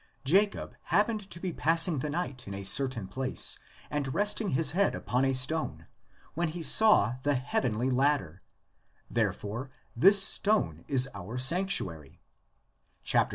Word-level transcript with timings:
Jacob 0.25 0.73
happened 0.85 1.29
to 1.29 1.39
be 1.39 1.53
pass 1.53 1.87
ing 1.87 1.99
the 1.99 2.09
night 2.09 2.47
in 2.47 2.55
a 2.55 2.63
certain 2.63 3.07
place 3.07 3.59
and 3.91 4.15
resting 4.15 4.49
his 4.49 4.71
head 4.71 4.95
upon 4.95 5.23
a 5.23 5.31
stone 5.31 5.85
when 6.33 6.47
he 6.47 6.63
saw 6.63 7.17
the 7.21 7.35
heavenly 7.35 7.87
ladder; 7.87 8.41
therefore 9.11 9.69
this 9.95 10.19
stone 10.23 10.83
is 10.87 11.07
our 11.13 11.37
sanctuary 11.37 12.19
(xxviii. 13.05 13.27